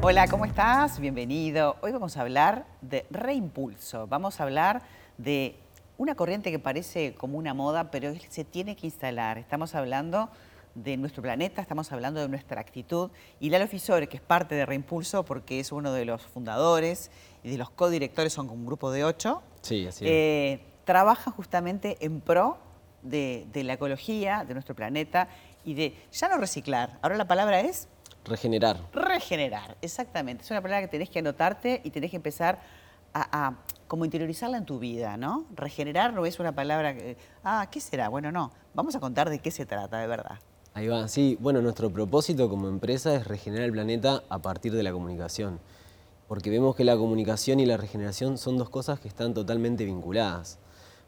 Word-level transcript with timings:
Hola, 0.00 0.26
¿cómo 0.28 0.44
estás? 0.44 1.00
Bienvenido. 1.00 1.76
Hoy 1.82 1.92
vamos 1.92 2.16
a 2.16 2.20
hablar 2.22 2.66
de 2.80 3.04
reimpulso. 3.10 4.06
Vamos 4.06 4.40
a 4.40 4.44
hablar 4.44 4.82
de 5.18 5.56
una 5.96 6.14
corriente 6.14 6.50
que 6.50 6.58
parece 6.58 7.14
como 7.14 7.36
una 7.38 7.52
moda, 7.52 7.90
pero 7.90 8.12
se 8.28 8.44
tiene 8.44 8.76
que 8.76 8.86
instalar. 8.86 9.38
Estamos 9.38 9.74
hablando 9.74 10.28
de 10.74 10.96
nuestro 10.96 11.22
planeta, 11.22 11.60
estamos 11.60 11.90
hablando 11.92 12.20
de 12.20 12.28
nuestra 12.28 12.60
actitud. 12.60 13.10
Y 13.40 13.50
Lalo 13.50 13.66
Fisore, 13.66 14.08
que 14.08 14.16
es 14.18 14.22
parte 14.22 14.54
de 14.54 14.64
Reimpulso, 14.64 15.24
porque 15.24 15.58
es 15.60 15.72
uno 15.72 15.92
de 15.92 16.04
los 16.04 16.22
fundadores 16.22 17.10
y 17.42 17.50
de 17.50 17.58
los 17.58 17.70
codirectores, 17.70 18.32
son 18.32 18.48
un 18.50 18.64
grupo 18.66 18.90
de 18.92 19.04
ocho, 19.04 19.42
Sí, 19.62 19.86
así 19.86 20.04
es. 20.04 20.10
eh, 20.10 20.60
trabaja 20.84 21.30
justamente 21.32 21.96
en 22.00 22.20
pro 22.20 22.58
de, 23.02 23.46
de 23.52 23.64
la 23.64 23.74
ecología, 23.74 24.44
de 24.46 24.54
nuestro 24.54 24.74
planeta 24.76 25.28
y 25.64 25.74
de 25.74 25.96
ya 26.12 26.28
no 26.28 26.36
reciclar. 26.38 26.98
Ahora 27.02 27.16
la 27.16 27.26
palabra 27.26 27.60
es 27.60 27.88
Regenerar. 28.28 28.78
regenerar, 28.92 29.76
exactamente. 29.82 30.44
Es 30.44 30.50
una 30.50 30.60
palabra 30.60 30.86
que 30.86 30.90
tenés 30.90 31.10
que 31.10 31.18
anotarte 31.18 31.80
y 31.84 31.90
tenés 31.90 32.10
que 32.10 32.16
empezar 32.16 32.60
a, 33.12 33.46
a 33.46 33.54
como 33.88 34.04
interiorizarla 34.04 34.58
en 34.58 34.66
tu 34.66 34.78
vida, 34.78 35.16
¿no? 35.16 35.46
Regenerar 35.54 36.12
no 36.12 36.26
es 36.26 36.38
una 36.38 36.52
palabra 36.54 36.94
que, 36.94 37.16
ah, 37.42 37.66
¿qué 37.70 37.80
será? 37.80 38.08
Bueno, 38.08 38.30
no. 38.30 38.52
Vamos 38.74 38.94
a 38.94 39.00
contar 39.00 39.30
de 39.30 39.38
qué 39.38 39.50
se 39.50 39.66
trata, 39.66 39.98
de 39.98 40.06
verdad. 40.06 40.38
Ahí 40.74 40.86
va. 40.86 41.08
Sí, 41.08 41.36
bueno, 41.40 41.60
nuestro 41.62 41.90
propósito 41.90 42.48
como 42.48 42.68
empresa 42.68 43.14
es 43.14 43.26
regenerar 43.26 43.64
el 43.64 43.72
planeta 43.72 44.22
a 44.28 44.38
partir 44.40 44.72
de 44.74 44.82
la 44.82 44.92
comunicación. 44.92 45.58
Porque 46.28 46.50
vemos 46.50 46.76
que 46.76 46.84
la 46.84 46.96
comunicación 46.96 47.58
y 47.58 47.66
la 47.66 47.78
regeneración 47.78 48.36
son 48.36 48.58
dos 48.58 48.68
cosas 48.68 49.00
que 49.00 49.08
están 49.08 49.32
totalmente 49.32 49.86
vinculadas. 49.86 50.58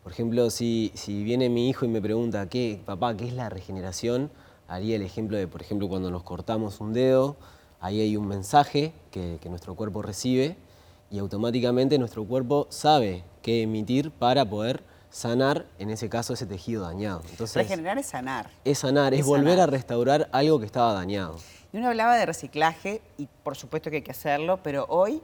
Por 0.02 0.12
ejemplo, 0.12 0.48
si, 0.48 0.91
si 0.95 1.23
viene 1.23 1.51
mi 1.51 1.68
hijo 1.68 1.84
y 1.84 1.88
me 1.88 2.01
pregunta, 2.01 2.48
¿qué, 2.48 2.80
papá, 2.87 3.15
qué 3.15 3.27
es 3.27 3.34
la 3.34 3.51
regeneración? 3.51 4.30
Haría 4.70 4.95
el 4.95 5.02
ejemplo 5.02 5.37
de, 5.37 5.48
por 5.48 5.60
ejemplo, 5.62 5.88
cuando 5.88 6.12
nos 6.12 6.23
cortamos 6.23 6.80
un 6.80 6.92
dedo, 6.92 7.34
ahí 7.80 8.01
hay 8.01 8.16
un 8.16 8.29
mensaje 8.29 8.93
que, 9.10 9.38
que 9.43 9.49
nuestro 9.49 9.74
cuerpo 9.74 10.01
recibe 10.01 10.57
y 11.10 11.18
automáticamente 11.18 11.99
nuestro 11.99 12.24
cuerpo 12.24 12.68
sabe 12.71 13.24
qué 13.43 13.63
emitir 13.63 14.13
para 14.13 14.45
poder 14.45 14.85
sanar, 15.10 15.66
en 15.80 15.91
ese 15.91 16.09
caso, 16.09 16.35
ese 16.35 16.46
tejido 16.46 16.85
dañado. 16.85 17.23
Entonces, 17.30 17.57
Regenerar 17.57 17.98
es 17.98 18.07
sanar. 18.07 18.48
es 18.65 18.79
sanar, 18.79 19.13
es, 19.13 19.21
Es 19.21 19.26
volver 19.26 19.54
sanar. 19.54 19.68
a 19.68 19.73
restaurar 19.73 20.29
algo 20.30 20.60
que 20.60 20.66
estaba 20.66 20.93
dañado. 20.93 21.37
Y 21.73 21.79
uno 21.79 21.88
hablaba 21.88 22.15
de 22.16 22.26
reciclaje 22.26 23.02
y 23.18 23.26
por 23.43 23.57
supuesto 23.57 23.91
que 23.91 23.96
hay 23.96 24.02
que 24.02 24.13
hacerlo, 24.13 24.60
pero 24.63 24.87
hoy 24.88 25.21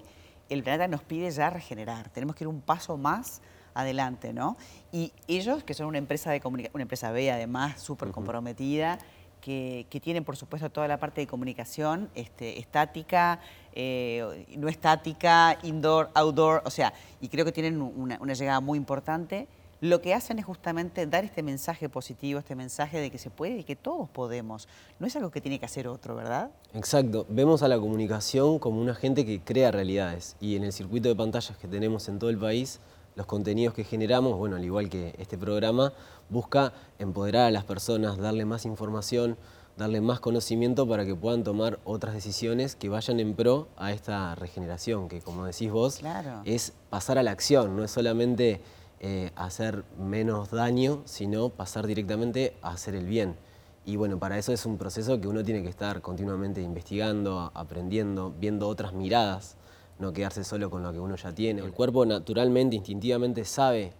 el 0.48 0.64
planeta 0.64 0.88
nos 0.88 1.02
pide 1.04 1.30
ya 1.30 1.50
regenerar. 1.50 2.08
Tenemos 2.10 2.34
que 2.34 2.42
ir 2.42 2.48
un 2.48 2.60
paso 2.62 2.96
más 2.96 3.42
adelante, 3.74 4.32
¿no? 4.32 4.56
Y 4.90 5.12
ellos, 5.28 5.62
que 5.62 5.74
son 5.74 5.86
una 5.86 5.98
empresa 5.98 6.32
de 6.32 6.40
comunica- 6.40 6.70
una 6.72 6.82
empresa 6.82 7.12
B 7.12 7.30
además, 7.30 7.80
súper 7.80 8.10
comprometida, 8.10 8.98
que, 9.46 10.00
tienen 10.02 10.24
por 10.24 10.36
supuesto 10.36 10.70
toda 10.70 10.88
la 10.88 10.98
parte 10.98 11.20
de 11.20 11.26
comunicación 11.26 12.10
este, 12.14 12.58
estática, 12.58 13.40
eh, 13.72 14.44
no 14.56 14.68
estática, 14.68 15.56
indoor, 15.62 16.10
outdoor, 16.14 16.62
o 16.64 16.70
sea, 16.70 16.92
y 17.20 17.28
creo 17.28 17.44
que 17.44 17.52
tienen 17.52 17.80
una, 17.80 18.18
una 18.20 18.34
llegada 18.34 18.60
muy 18.60 18.76
importante. 18.76 19.46
Lo 19.80 20.00
que 20.00 20.14
hacen 20.14 20.38
es 20.38 20.44
justamente 20.46 21.06
dar 21.06 21.24
este 21.24 21.42
mensaje 21.42 21.88
positivo, 21.88 22.40
este 22.40 22.56
mensaje 22.56 22.98
de 22.98 23.10
que 23.10 23.18
se 23.18 23.30
puede 23.30 23.58
y 23.58 23.64
que 23.64 23.76
todos 23.76 24.08
podemos. 24.08 24.68
No 24.98 25.06
es 25.06 25.14
algo 25.16 25.30
que 25.30 25.40
tiene 25.40 25.58
que 25.60 25.66
hacer 25.66 25.86
otro, 25.86 26.16
¿verdad? 26.16 26.50
Exacto, 26.72 27.26
vemos 27.28 27.62
a 27.62 27.68
la 27.68 27.78
comunicación 27.78 28.58
como 28.58 28.80
un 28.80 28.88
agente 28.88 29.24
que 29.24 29.40
crea 29.40 29.70
realidades 29.70 30.34
y 30.40 30.56
en 30.56 30.64
el 30.64 30.72
circuito 30.72 31.08
de 31.08 31.14
pantallas 31.14 31.56
que 31.58 31.68
tenemos 31.68 32.08
en 32.08 32.18
todo 32.18 32.30
el 32.30 32.38
país, 32.38 32.80
los 33.16 33.26
contenidos 33.26 33.74
que 33.74 33.82
generamos, 33.82 34.36
bueno, 34.38 34.56
al 34.56 34.64
igual 34.64 34.88
que 34.88 35.14
este 35.18 35.36
programa, 35.38 35.92
busca 36.28 36.72
empoderar 36.98 37.46
a 37.46 37.50
las 37.50 37.64
personas, 37.64 38.18
darle 38.18 38.44
más 38.44 38.66
información, 38.66 39.36
darle 39.78 40.00
más 40.02 40.20
conocimiento 40.20 40.86
para 40.86 41.04
que 41.06 41.14
puedan 41.14 41.42
tomar 41.42 41.80
otras 41.84 42.14
decisiones 42.14 42.76
que 42.76 42.88
vayan 42.90 43.18
en 43.18 43.34
pro 43.34 43.68
a 43.76 43.92
esta 43.92 44.34
regeneración, 44.34 45.08
que 45.08 45.20
como 45.22 45.46
decís 45.46 45.70
vos, 45.72 45.96
Claro. 45.96 46.42
es 46.44 46.74
pasar 46.90 47.16
a 47.18 47.22
la 47.22 47.30
acción, 47.30 47.74
no 47.74 47.84
es 47.84 47.90
solamente 47.90 48.60
eh, 49.00 49.30
hacer 49.34 49.84
menos 49.98 50.50
daño, 50.50 51.02
sino 51.06 51.48
pasar 51.48 51.86
directamente 51.86 52.54
a 52.62 52.70
hacer 52.72 52.94
el 52.94 53.06
bien. 53.06 53.34
Y 53.86 53.96
bueno, 53.96 54.18
para 54.18 54.36
eso 54.36 54.52
es 54.52 54.66
un 54.66 54.78
proceso 54.78 55.20
que 55.20 55.28
uno 55.28 55.42
tiene 55.44 55.62
que 55.62 55.68
estar 55.68 56.00
continuamente 56.02 56.60
investigando, 56.60 57.50
aprendiendo, 57.54 58.34
viendo 58.38 58.68
otras 58.68 58.92
miradas, 58.92 59.56
no 59.98 60.12
quedarse 60.12 60.44
solo 60.44 60.70
con 60.70 60.82
lo 60.82 60.92
que 60.92 61.00
uno 61.00 61.16
ya 61.16 61.32
tiene. 61.34 61.62
El 61.62 61.72
cuerpo 61.72 62.04
naturalmente, 62.06 62.76
instintivamente 62.76 63.44
sabe, 63.44 63.92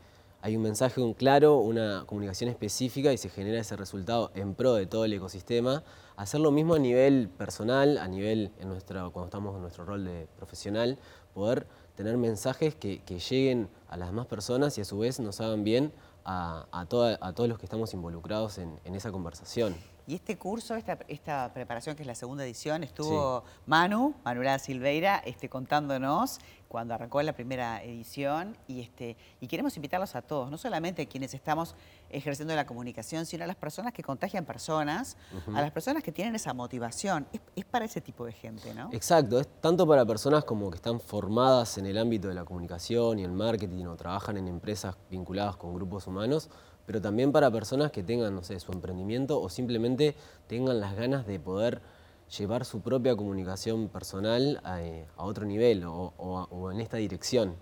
hay 0.43 0.57
un 0.57 0.63
mensaje 0.63 1.01
un 1.01 1.15
claro, 1.15 1.57
una 1.59 2.05
comunicación 2.07 2.51
específica 2.51 3.13
y 3.13 3.19
se 3.19 3.29
genera 3.31 3.59
ese 3.59 3.77
resultado 3.77 4.31
en 4.35 4.55
pro 4.55 4.75
de 4.75 4.87
todo 4.87 5.05
el 5.05 5.13
ecosistema. 5.13 5.83
Hacer 6.17 6.41
lo 6.41 6.51
mismo 6.51 6.75
a 6.75 6.79
nivel 6.79 7.29
personal, 7.29 7.99
a 7.99 8.07
nivel, 8.09 8.51
en 8.61 8.69
nuestra, 8.69 9.03
cuando 9.11 9.27
estamos 9.27 9.55
en 9.57 9.63
nuestro 9.63 9.85
rol 9.85 10.05
de 10.05 10.29
profesional, 10.37 10.99
poder 11.35 11.67
tener 11.97 12.17
mensajes 12.17 12.75
que, 12.75 13.01
que 13.03 13.19
lleguen 13.19 13.69
a 13.89 13.97
las 13.97 14.09
demás 14.09 14.27
personas 14.27 14.77
y 14.79 14.83
a 14.83 14.85
su 14.85 14.99
vez 14.99 15.19
nos 15.21 15.41
hagan 15.41 15.65
bien 15.65 15.93
a, 16.25 16.67
a 16.73 16.87
toda- 16.87 17.19
a 17.21 17.33
todos 17.33 17.49
los 17.49 17.59
que 17.59 17.67
estamos 17.67 17.93
involucrados 17.95 18.59
en, 18.59 18.79
en 18.85 18.95
esa 18.95 19.11
conversación. 19.13 19.75
Y 20.09 20.15
este 20.15 20.39
curso, 20.39 20.77
esta, 20.77 20.99
esta 21.09 21.53
preparación 21.53 21.97
que 21.97 22.03
es 22.03 22.07
la 22.07 22.15
segunda 22.15 22.45
edición, 22.45 22.85
estuvo 22.85 23.43
Manu, 23.67 24.15
Manuela 24.25 24.59
Silveira, 24.61 25.21
este, 25.25 25.49
contándonos 25.49 26.39
cuando 26.69 26.95
arrancó 26.95 27.23
la 27.23 27.33
primera 27.33 27.83
edición 27.83 28.57
y, 28.67 28.81
este, 28.81 29.17
y 29.41 29.47
queremos 29.47 29.77
invitarlos 29.77 30.15
a 30.17 30.23
todos, 30.23 30.51
no 30.51 30.59
solamente 30.59 31.03
a 31.03 31.07
quienes 31.07 31.35
estamos 31.35 31.75
ejerciendo 32.11 32.55
la 32.55 32.67
comunicación, 32.67 33.27
sino 33.27 33.45
a 33.45 33.47
las 33.47 33.57
personas 33.57 33.93
que 33.93 34.03
contagian 34.03 34.45
personas, 34.45 35.17
a 35.55 35.61
las 35.61 35.71
personas 35.71 36.03
que 36.03 36.13
tienen 36.13 36.35
esa 36.35 36.55
motivación. 36.55 37.27
Es, 37.33 37.41
es 37.55 37.65
para 37.65 37.85
ese 37.85 38.01
tipo 38.01 38.25
de 38.25 38.33
gente, 38.33 38.75
¿no? 38.75 38.91
Exacto, 38.93 39.41
es 39.41 39.49
tanto 39.61 39.87
para 39.87 40.05
personas 40.05 40.45
como 40.45 40.71
que 40.71 40.77
están 40.77 41.01
formadas 41.01 41.79
en 41.79 41.87
el 41.87 41.99
ámbito 41.99 42.29
de 42.29 42.35
la 42.35 42.45
comunicación 42.45 43.19
y 43.19 43.25
el 43.25 43.33
marketing 43.33 43.87
o 43.87 43.97
trabajan 43.97 44.37
en 44.37 44.49
empresas 44.49 44.97
vinculadas 45.11 45.57
con 45.57 45.75
grupos 45.75 46.07
humanos, 46.07 46.51
pero 46.87 47.01
también 47.01 47.33
para 47.33 47.51
personas 47.51 47.91
que 47.91 48.03
tengan, 48.03 48.35
no 48.35 48.43
sé, 48.43 48.59
su 48.61 48.73
emprendimiento 48.73 49.41
o 49.41 49.49
simplemente 49.49 50.15
tengan 50.47 50.81
las 50.81 50.95
ganas 50.95 51.27
de 51.27 51.41
poder 51.41 51.83
llevar 52.39 52.65
su 52.65 52.81
propia 52.81 53.17
comunicación 53.17 53.89
personal 53.89 54.61
a, 54.65 54.83
eh, 54.83 55.07
otro 55.17 55.47
nivel 55.47 55.85
o, 55.87 56.71
en 56.73 56.81
esta 56.81 56.97
dirección. 56.97 57.57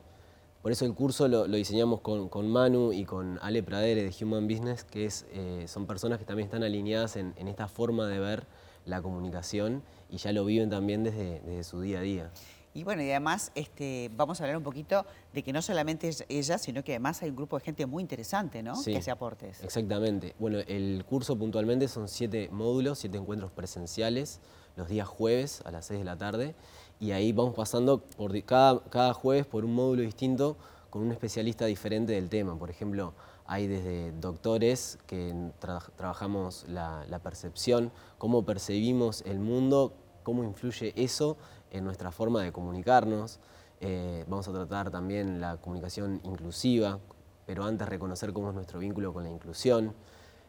Por 0.63 0.73
eso 0.73 0.87
el 0.87 0.95
curso 0.95 1.29
lo, 1.29 1.47
lo 1.47 1.57
diseñamos 1.57 2.01
con, 2.01 2.29
con 2.29 2.49
Manu 2.49 2.93
y 2.93 3.05
con 3.05 3.39
Ale 3.43 3.63
Pradere 3.63 4.03
de 4.03 4.15
Human 4.25 4.49
Business, 4.49 4.85
que 4.85 5.05
es, 5.05 5.27
eh, 5.33 5.67
son 5.69 5.87
personas 5.87 6.19
que 6.19 6.25
también 6.25 6.47
están 6.47 6.63
alineadas 6.63 7.17
en, 7.17 7.35
en 7.37 7.49
esta 7.49 7.69
forma 7.69 8.07
de 8.07 8.19
ver 8.19 8.47
la 8.87 9.03
comunicación 9.03 9.83
y 10.09 10.17
ya 10.17 10.33
lo 10.33 10.45
viven 10.45 10.71
también 10.71 11.05
desde, 11.05 11.41
desde 11.41 11.65
su 11.65 11.81
día 11.81 11.99
a 11.99 12.03
día. 12.03 12.31
Y 12.77 12.83
bueno, 12.83 13.03
y 13.03 13.11
además 13.11 13.53
este, 13.55 14.11
vamos 14.17 14.41
a 14.41 14.45
hablar 14.45 14.57
un 14.57 14.65
poquito 14.65 15.07
de 15.33 15.45
que 15.45 15.53
no 15.53 15.63
solamente 15.63 16.09
es 16.09 16.25
ella, 16.29 16.59
sino 16.59 16.83
que 16.83 16.93
además 16.93 17.23
hay 17.23 17.31
un 17.31 17.37
grupo 17.37 17.57
de 17.57 17.65
gente 17.65 17.87
muy 17.87 18.03
interesante, 18.03 18.63
¿no? 18.65 18.75
Sí. 18.75 18.91
Que 18.93 18.99
hace 18.99 19.13
aportes. 19.13 19.63
Exactamente. 19.63 20.35
Bueno, 20.41 20.59
el 20.67 21.05
curso 21.09 21.39
puntualmente 21.39 21.87
son 21.87 22.09
siete 22.09 22.49
módulos, 22.51 22.99
siete 22.99 23.17
encuentros 23.17 23.53
presenciales, 23.53 24.41
los 24.77 24.89
días 24.89 25.07
jueves 25.07 25.63
a 25.65 25.71
las 25.71 25.87
6 25.87 26.01
de 26.01 26.05
la 26.05 26.17
tarde. 26.19 26.57
Y 26.99 27.13
ahí 27.13 27.33
vamos 27.33 27.55
pasando 27.55 28.01
por 28.03 28.43
cada, 28.45 28.83
cada 28.91 29.15
jueves 29.15 29.47
por 29.47 29.65
un 29.65 29.73
módulo 29.75 30.03
distinto 30.03 30.57
con 30.91 31.03
un 31.03 31.13
especialista 31.13 31.67
diferente 31.67 32.13
del 32.15 32.29
tema. 32.29 32.59
Por 32.59 32.71
ejemplo, 32.71 33.15
hay 33.47 33.69
desde 33.69 34.11
doctores 34.21 34.99
que 35.07 35.33
tra- 35.61 35.91
trabajamos 35.97 36.65
la, 36.69 37.05
la 37.09 37.21
percepción, 37.21 37.93
cómo 38.19 38.45
percibimos 38.45 39.23
el 39.27 39.39
mundo, 39.39 39.93
cómo 40.25 40.43
influye 40.43 40.93
eso 40.97 41.37
en 41.75 41.85
nuestra 41.85 42.11
forma 42.13 42.43
de 42.43 42.53
comunicarnos. 42.53 43.41
Eh, 43.81 44.25
vamos 44.29 44.47
a 44.49 44.53
tratar 44.53 44.91
también 44.91 45.41
la 45.41 45.57
comunicación 45.59 46.21
inclusiva, 46.25 47.01
pero 47.47 47.65
antes 47.65 47.89
reconocer 47.89 48.33
cómo 48.33 48.49
es 48.49 48.55
nuestro 48.55 48.79
vínculo 48.79 49.13
con 49.13 49.25
la 49.25 49.31
inclusión, 49.31 49.93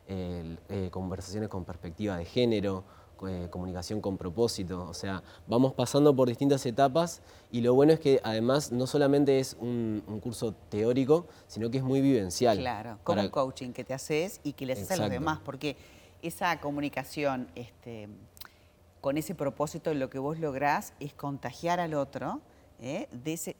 eh, 0.08 0.90
conversaciones 0.92 1.50
con 1.50 1.66
perspectiva 1.66 2.16
de 2.18 2.26
género, 2.26 2.84
eh, 3.28 3.48
comunicación 3.50 4.02
con 4.02 4.18
propósito, 4.18 4.86
o 4.88 4.94
sea, 4.94 5.24
vamos 5.48 5.74
pasando 5.74 6.16
por 6.16 6.28
distintas 6.28 6.66
etapas 6.66 7.22
y 7.50 7.62
lo 7.62 7.74
bueno 7.74 7.94
es 7.94 8.00
que 8.00 8.20
además 8.24 8.72
no 8.72 8.86
solamente 8.88 9.40
es 9.40 9.56
un, 9.60 10.04
un 10.06 10.20
curso 10.20 10.54
teórico, 10.70 11.26
sino 11.48 11.72
que 11.72 11.78
es 11.80 11.84
muy 11.84 12.02
vivencial. 12.02 12.60
Claro, 12.60 13.00
como 13.04 13.16
Para- 13.16 13.24
un 13.24 13.30
coaching 13.32 13.72
que 13.72 13.84
te 13.84 13.94
haces 13.94 14.42
y 14.44 14.54
que 14.54 14.66
le 14.66 14.74
haces 14.74 14.92
a 14.92 14.98
los 14.98 15.10
demás, 15.10 15.40
porque 15.44 15.76
esa 16.22 16.60
comunicación 16.60 17.48
este, 17.56 18.10
con 19.06 19.20
ese 19.20 19.36
propósito, 19.36 19.94
lo 19.94 20.10
que 20.10 20.18
vos 20.18 20.40
lográs 20.40 20.94
es 21.00 21.14
contagiar 21.14 21.80
al 21.80 21.94
otro, 21.94 22.42
¿eh? 22.82 23.08
de, 23.12 23.34
ese, 23.34 23.56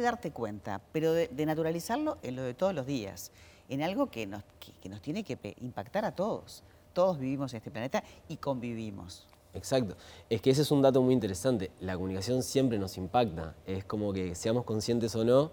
darte 0.00 0.30
cuenta, 0.30 0.80
pero 0.92 1.12
de, 1.12 1.46
naturalizarlo 1.46 2.18
en 2.22 2.36
lo 2.36 2.44
de 2.44 2.54
todos 2.54 2.72
los 2.72 2.86
días, 2.86 3.32
en 3.68 3.82
algo 3.82 4.08
que 4.08 4.24
nos, 4.24 4.44
que, 4.80 4.88
nos 4.88 5.02
tiene 5.02 5.24
que 5.24 5.56
impactar 5.60 6.04
a 6.04 6.14
todos. 6.14 6.62
Todos 6.92 7.18
vivimos 7.18 7.52
en 7.52 7.56
este 7.56 7.72
planeta 7.72 8.04
y 8.28 8.36
convivimos. 8.36 9.26
Exacto. 9.52 9.96
Es 10.30 10.40
que 10.40 10.50
ese 10.50 10.62
es 10.62 10.70
un 10.70 10.80
dato 10.80 11.02
muy 11.02 11.12
interesante. 11.12 11.72
La 11.80 11.96
comunicación 11.96 12.44
siempre 12.44 12.78
nos 12.78 12.96
impacta. 12.98 13.56
Es 13.66 13.84
como 13.84 14.12
que 14.12 14.36
seamos 14.36 14.62
conscientes 14.62 15.16
o 15.16 15.24
no, 15.24 15.50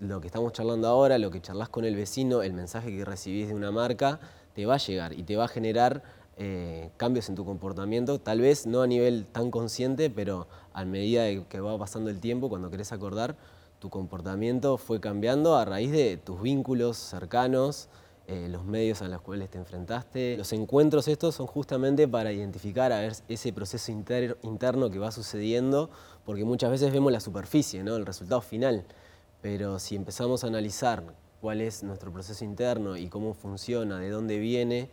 lo 0.00 0.20
que 0.20 0.26
estamos 0.26 0.52
charlando 0.52 0.88
ahora, 0.88 1.16
lo 1.16 1.30
que 1.30 1.40
charlas 1.40 1.68
con 1.68 1.84
el 1.84 1.94
vecino, 1.94 2.42
el 2.42 2.54
mensaje 2.54 2.90
que 2.90 3.04
recibís 3.04 3.46
de 3.46 3.54
una 3.54 3.70
marca, 3.70 4.18
te 4.52 4.66
va 4.66 4.74
a 4.74 4.78
llegar 4.78 5.12
y 5.12 5.22
te 5.22 5.36
va 5.36 5.44
a 5.44 5.48
generar 5.48 6.02
eh, 6.36 6.90
cambios 6.96 7.28
en 7.28 7.34
tu 7.34 7.44
comportamiento, 7.44 8.18
tal 8.18 8.40
vez 8.40 8.66
no 8.66 8.82
a 8.82 8.86
nivel 8.86 9.26
tan 9.26 9.50
consciente, 9.50 10.10
pero 10.10 10.48
a 10.72 10.84
medida 10.84 11.26
que 11.48 11.60
va 11.60 11.76
pasando 11.78 12.10
el 12.10 12.20
tiempo, 12.20 12.48
cuando 12.48 12.70
querés 12.70 12.92
acordar, 12.92 13.36
tu 13.78 13.90
comportamiento 13.90 14.78
fue 14.78 15.00
cambiando 15.00 15.56
a 15.56 15.64
raíz 15.64 15.90
de 15.90 16.16
tus 16.16 16.40
vínculos 16.40 16.96
cercanos, 16.96 17.88
eh, 18.28 18.48
los 18.48 18.64
medios 18.64 19.02
a 19.02 19.08
los 19.08 19.20
cuales 19.20 19.50
te 19.50 19.58
enfrentaste. 19.58 20.36
Los 20.36 20.52
encuentros 20.52 21.08
estos 21.08 21.34
son 21.34 21.46
justamente 21.48 22.06
para 22.06 22.32
identificar 22.32 22.92
a 22.92 23.00
ver 23.00 23.14
ese 23.28 23.52
proceso 23.52 23.90
interno 23.90 24.90
que 24.90 24.98
va 24.98 25.10
sucediendo, 25.10 25.90
porque 26.24 26.44
muchas 26.44 26.70
veces 26.70 26.92
vemos 26.92 27.10
la 27.10 27.20
superficie, 27.20 27.82
¿no? 27.82 27.96
el 27.96 28.06
resultado 28.06 28.40
final, 28.40 28.84
pero 29.40 29.80
si 29.80 29.96
empezamos 29.96 30.44
a 30.44 30.46
analizar 30.46 31.02
cuál 31.40 31.60
es 31.60 31.82
nuestro 31.82 32.12
proceso 32.12 32.44
interno 32.44 32.96
y 32.96 33.08
cómo 33.08 33.34
funciona, 33.34 33.98
de 33.98 34.10
dónde 34.10 34.38
viene, 34.38 34.88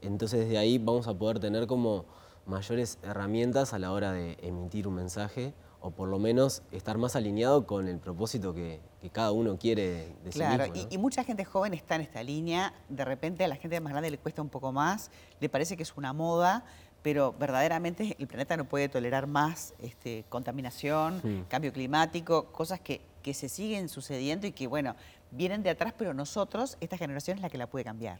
entonces 0.00 0.40
desde 0.40 0.58
ahí 0.58 0.78
vamos 0.78 1.08
a 1.08 1.14
poder 1.14 1.40
tener 1.40 1.66
como 1.66 2.06
mayores 2.46 2.98
herramientas 3.02 3.72
a 3.74 3.78
la 3.78 3.92
hora 3.92 4.12
de 4.12 4.38
emitir 4.42 4.88
un 4.88 4.94
mensaje 4.94 5.54
o 5.80 5.90
por 5.90 6.08
lo 6.08 6.18
menos 6.18 6.62
estar 6.72 6.98
más 6.98 7.14
alineado 7.14 7.66
con 7.66 7.86
el 7.86 7.98
propósito 7.98 8.52
que, 8.52 8.80
cada 9.12 9.30
uno 9.30 9.56
quiere 9.58 10.16
de 10.24 10.30
claro, 10.30 10.64
sí 10.74 10.86
y, 10.90 10.98
mucha 10.98 11.22
gente 11.22 11.44
joven 11.44 11.72
está 11.72 11.94
en 11.94 12.00
esta 12.00 12.22
línea, 12.22 12.74
de 12.88 13.04
repente 13.04 13.44
a 13.44 13.48
la 13.48 13.54
gente 13.54 13.80
más 13.80 13.92
grande 13.92 14.10
le 14.10 14.18
cuesta 14.18 14.42
un 14.42 14.48
poco 14.48 14.72
más, 14.72 15.10
le 15.40 15.48
parece 15.48 15.76
que 15.76 15.84
es 15.84 15.96
una 15.96 16.12
moda, 16.12 16.64
pero 17.00 17.32
verdaderamente 17.32 18.16
el 18.18 18.26
planeta 18.26 18.56
no 18.56 18.68
puede 18.68 18.88
tolerar 18.88 19.28
más 19.28 19.72
este, 19.78 20.24
contaminación, 20.28 21.18
hmm. 21.22 21.44
cambio 21.48 21.72
climático, 21.72 22.46
cosas 22.46 22.80
que, 22.80 23.00
que 23.22 23.34
se 23.34 23.48
siguen 23.48 23.88
sucediendo 23.88 24.46
y 24.48 24.52
que, 24.52 24.66
bueno, 24.66 24.96
vienen 25.30 25.62
de 25.62 25.70
atrás, 25.70 25.94
pero 25.96 26.12
nosotros, 26.12 26.76
esta 26.80 26.98
generación 26.98 27.38
es 27.38 27.42
la 27.42 27.50
que 27.50 27.58
la 27.58 27.68
puede 27.68 27.84
cambiar. 27.84 28.18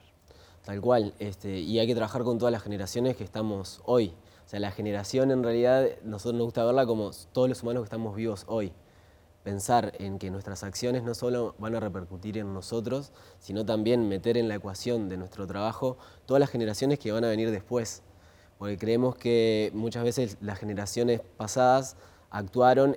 Tal 0.65 0.81
cual, 0.81 1.15
este, 1.19 1.59
y 1.61 1.79
hay 1.79 1.87
que 1.87 1.95
trabajar 1.95 2.23
con 2.25 2.39
todas 2.39 2.53
las 2.53 2.63
generaciones 2.63 3.17
que 3.17 3.25
estamos 3.25 3.81
hoy. 3.85 4.13
O 4.45 4.49
sea, 4.49 4.61
la 4.61 4.71
generación 4.71 5.31
en 5.31 5.43
realidad, 5.43 5.87
nosotros 6.05 6.35
nos 6.35 6.47
gusta 6.47 6.65
verla 6.65 6.87
como 6.87 7.11
todos 7.33 7.49
los 7.49 7.63
humanos 7.63 7.83
que 7.83 7.85
estamos 7.85 8.17
vivos 8.17 8.45
hoy. 8.49 8.73
Pensar 9.45 9.93
en 9.99 10.19
que 10.19 10.31
nuestras 10.31 10.63
acciones 10.63 11.03
no 11.03 11.15
solo 11.15 11.55
van 11.59 11.75
a 11.75 11.81
repercutir 11.81 12.39
en 12.39 12.53
nosotros, 12.53 13.13
sino 13.39 13.65
también 13.65 14.09
meter 14.09 14.37
en 14.37 14.49
la 14.49 14.57
ecuación 14.57 15.09
de 15.09 15.17
nuestro 15.17 15.47
trabajo 15.47 15.97
todas 16.27 16.41
las 16.41 16.51
generaciones 16.51 16.99
que 16.99 17.13
van 17.13 17.25
a 17.25 17.29
venir 17.29 17.51
después. 17.51 18.03
Porque 18.59 18.77
creemos 18.77 19.17
que 19.17 19.71
muchas 19.75 20.03
veces 20.03 20.39
las 20.41 20.59
generaciones 20.59 21.21
pasadas 21.37 21.97
actuaron 22.31 22.95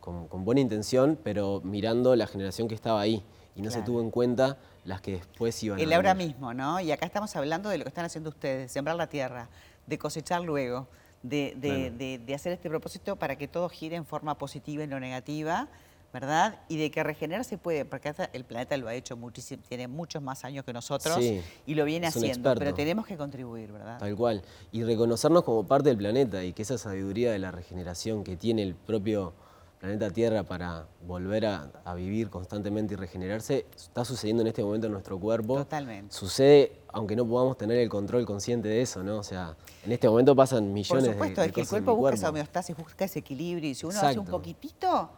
con, 0.00 0.44
buena 0.44 0.60
intención, 0.60 1.18
pero 1.22 1.60
mirando 1.64 2.14
la 2.16 2.26
generación 2.26 2.68
que 2.68 2.74
estaba 2.74 3.00
ahí 3.00 3.24
y 3.54 3.62
no 3.62 3.70
se 3.70 3.82
tuvo 3.82 4.00
en 4.00 4.10
cuenta 4.10 4.58
las 4.84 5.00
que 5.00 5.12
después 5.12 5.62
iban 5.62 5.78
a 5.78 5.82
El 5.82 5.92
ahora 5.92 6.14
mismo, 6.14 6.54
¿no? 6.54 6.80
Y 6.80 6.92
acá 6.92 7.06
estamos 7.06 7.34
hablando 7.36 7.68
de 7.68 7.78
lo 7.78 7.84
que 7.84 7.88
están 7.88 8.04
haciendo 8.04 8.30
ustedes, 8.30 8.72
sembrar 8.72 8.96
la 8.96 9.08
tierra, 9.08 9.48
de 9.86 9.98
cosechar 9.98 10.42
luego, 10.42 10.88
de, 11.22 12.32
hacer 12.34 12.52
este 12.52 12.68
propósito 12.68 13.16
para 13.16 13.36
que 13.36 13.48
todo 13.48 13.68
gire 13.68 13.96
en 13.96 14.06
forma 14.06 14.36
positiva 14.38 14.84
y 14.84 14.86
no 14.86 14.98
negativa, 15.00 15.68
¿verdad? 16.12 16.58
Y 16.68 16.76
de 16.76 16.90
que 16.90 17.02
regenerar 17.02 17.44
se 17.44 17.58
puede, 17.58 17.84
porque 17.84 18.12
el 18.32 18.44
planeta 18.44 18.76
lo 18.76 18.88
ha 18.88 18.94
hecho 18.94 19.16
muchísimo, 19.16 19.62
tiene 19.68 19.86
muchos 19.86 20.22
más 20.22 20.44
años 20.44 20.64
que 20.64 20.72
nosotros 20.72 21.18
y 21.20 21.74
lo 21.74 21.84
viene 21.84 22.06
haciendo, 22.06 22.54
pero 22.54 22.74
tenemos 22.74 23.06
que 23.06 23.16
contribuir, 23.16 23.72
¿verdad? 23.72 23.98
Tal 23.98 24.16
cual. 24.16 24.42
Y 24.72 24.82
reconocernos 24.82 25.44
como 25.44 25.66
parte 25.66 25.90
del 25.90 25.98
planeta 25.98 26.42
y 26.42 26.52
que 26.52 26.62
esa 26.62 26.78
sabiduría 26.78 27.30
de 27.30 27.38
la 27.38 27.50
regeneración 27.50 28.24
que 28.24 28.36
tiene 28.36 28.62
el 28.62 28.74
propio 28.74 29.34
planeta 29.80 30.10
Tierra 30.10 30.42
para 30.42 30.86
volver 31.06 31.46
a, 31.46 31.94
vivir 31.94 32.28
constantemente 32.28 32.94
y 32.94 32.96
regenerarse 32.98 33.66
está 33.74 34.04
sucediendo 34.04 34.42
en 34.42 34.48
este 34.48 34.62
momento 34.62 34.86
en 34.86 34.92
nuestro 34.92 35.18
cuerpo. 35.18 35.56
Totalmente. 35.56 36.14
Sucede 36.14 36.80
aunque 36.92 37.16
no 37.16 37.26
podamos 37.26 37.56
tener 37.56 37.78
el 37.78 37.88
control 37.88 38.26
consciente 38.26 38.68
de 38.68 38.82
eso, 38.82 39.02
¿no? 39.02 39.16
O 39.16 39.22
sea, 39.22 39.56
en 39.84 39.90
este 39.92 40.08
momento 40.08 40.36
pasan 40.36 40.72
millones 40.72 41.04
de 41.04 41.10
Por 41.10 41.16
supuesto, 41.16 41.42
es 41.42 41.52
que 41.52 41.60
el 41.62 41.68
cuerpo 41.68 41.96
busca 41.96 42.14
esa 42.14 42.28
homeostasis, 42.28 42.76
busca 42.76 43.04
ese 43.06 43.20
equilibrio 43.20 43.70
y 43.70 43.74
si 43.74 43.86
uno 43.86 43.98
hace 43.98 44.18
un 44.18 44.26
poquitito, 44.26 45.10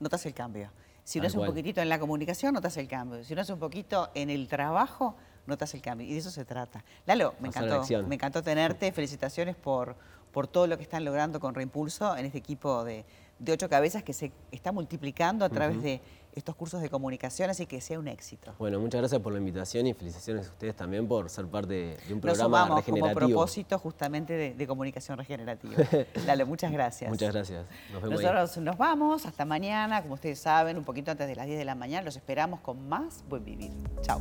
notas 0.00 0.26
el 0.26 0.34
cambio. 0.34 0.70
Si 1.04 1.20
uno 1.20 1.28
hace 1.28 1.38
un 1.38 1.46
poquitito 1.46 1.80
en 1.80 1.88
la 1.88 1.98
comunicación, 1.98 2.52
notas 2.52 2.76
el 2.76 2.88
cambio. 2.88 3.22
Si 3.22 3.32
uno 3.32 3.42
hace 3.42 3.52
un 3.52 3.60
poquito 3.60 4.10
en 4.14 4.28
el 4.28 4.48
trabajo, 4.48 5.14
notas 5.46 5.72
el 5.74 5.82
cambio. 5.82 6.06
Y 6.06 6.14
de 6.14 6.18
eso 6.18 6.30
se 6.30 6.44
trata. 6.44 6.84
Lalo, 7.06 7.34
me 7.38 7.48
encantó, 7.48 7.84
me 8.08 8.16
encantó 8.16 8.42
tenerte. 8.42 8.90
Felicitaciones 8.90 9.54
por, 9.54 9.94
por 10.32 10.48
todo 10.48 10.66
lo 10.66 10.76
que 10.78 10.82
están 10.82 11.04
logrando 11.04 11.38
con 11.38 11.54
Reimpulso 11.54 12.16
en 12.16 12.26
este 12.26 12.38
equipo 12.38 12.82
de, 12.84 13.04
de 13.38 13.52
ocho 13.52 13.68
cabezas 13.68 14.02
que 14.02 14.12
se 14.12 14.32
está 14.50 14.72
multiplicando 14.72 15.44
a 15.44 15.48
través 15.48 15.82
de 15.82 16.00
estos 16.34 16.56
cursos 16.56 16.82
de 16.82 16.90
comunicación, 16.90 17.50
así 17.50 17.66
que 17.66 17.80
sea 17.80 17.98
un 17.98 18.08
éxito. 18.08 18.54
Bueno, 18.58 18.80
muchas 18.80 19.00
gracias 19.00 19.20
por 19.20 19.32
la 19.32 19.38
invitación 19.38 19.86
y 19.86 19.94
felicitaciones 19.94 20.48
a 20.48 20.50
ustedes 20.50 20.74
también 20.74 21.06
por 21.06 21.30
ser 21.30 21.46
parte 21.46 21.96
de 22.06 22.14
un 22.14 22.20
programa 22.20 22.66
Nos 22.66 22.78
regenerativo. 22.78 23.20
como 23.20 23.28
propósito 23.28 23.78
justamente 23.78 24.54
de, 24.54 24.66
comunicación 24.66 25.16
regenerativa. 25.16 25.76
Dale, 26.26 26.44
muchas 26.44 26.72
gracias. 26.72 27.10
Muchas 27.10 27.32
gracias. 27.32 27.64
Nos 27.92 28.02
vemos 28.02 28.20
Nosotros 28.20 28.56
nos 28.58 28.76
vamos 28.76 29.26
hasta 29.26 29.44
mañana, 29.44 30.02
como 30.02 30.14
ustedes 30.14 30.40
saben, 30.40 30.76
un 30.76 30.84
poquito 30.84 31.12
antes 31.12 31.28
de 31.28 31.36
las 31.36 31.46
10 31.46 31.58
de 31.58 31.64
la 31.64 31.74
mañana. 31.74 32.04
Los 32.04 32.16
esperamos 32.16 32.60
con 32.60 32.88
más 32.88 33.22
Buen 33.28 33.44
Vivir. 33.44 33.70
Chao. 34.02 34.20